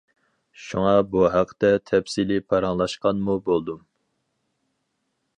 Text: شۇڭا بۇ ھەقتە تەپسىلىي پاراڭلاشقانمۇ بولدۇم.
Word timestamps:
شۇڭا 0.67 0.93
بۇ 1.09 1.21
ھەقتە 1.33 1.69
تەپسىلىي 1.89 2.41
پاراڭلاشقانمۇ 2.53 3.35
بولدۇم. 3.49 3.85